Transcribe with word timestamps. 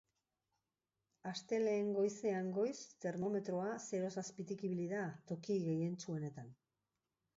Astelehen 1.31 1.91
goizean 1.97 2.49
goiz 2.57 2.73
termometroa 3.05 3.69
zeroz 3.91 4.11
azpitik 4.25 4.65
ibili 4.71 4.89
da 4.97 5.05
toki 5.33 5.63
gehientsuenetan. 5.71 6.51